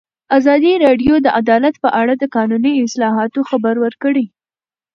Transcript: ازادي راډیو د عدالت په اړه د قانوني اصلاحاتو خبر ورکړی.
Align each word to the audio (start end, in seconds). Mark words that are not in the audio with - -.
ازادي 0.37 0.73
راډیو 0.85 1.13
د 1.21 1.27
عدالت 1.39 1.75
په 1.83 1.89
اړه 2.01 2.13
د 2.17 2.23
قانوني 2.35 2.73
اصلاحاتو 2.85 3.39
خبر 3.49 3.75
ورکړی. 3.83 4.25